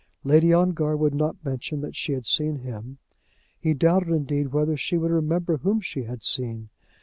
[0.23, 2.97] Lady Ongar would not mention that she had seen him.
[3.59, 6.69] He doubted, indeed, whether she would remember whom she had seen.